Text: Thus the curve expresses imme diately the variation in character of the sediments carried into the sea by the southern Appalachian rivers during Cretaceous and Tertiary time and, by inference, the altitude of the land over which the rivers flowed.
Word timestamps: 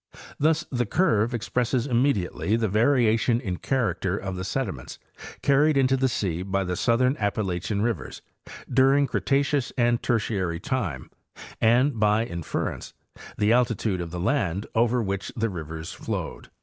Thus 0.39 0.65
the 0.71 0.87
curve 0.87 1.31
expresses 1.31 1.87
imme 1.87 2.15
diately 2.15 2.59
the 2.59 2.67
variation 2.67 3.39
in 3.39 3.57
character 3.57 4.17
of 4.17 4.35
the 4.35 4.43
sediments 4.43 4.97
carried 5.43 5.77
into 5.77 5.95
the 5.95 6.07
sea 6.07 6.41
by 6.41 6.63
the 6.63 6.75
southern 6.75 7.15
Appalachian 7.17 7.83
rivers 7.83 8.23
during 8.67 9.05
Cretaceous 9.05 9.71
and 9.77 10.01
Tertiary 10.01 10.59
time 10.59 11.11
and, 11.61 11.99
by 11.99 12.25
inference, 12.25 12.95
the 13.37 13.53
altitude 13.53 14.01
of 14.01 14.09
the 14.09 14.19
land 14.19 14.65
over 14.73 15.03
which 15.03 15.31
the 15.35 15.51
rivers 15.51 15.93
flowed. 15.93 16.49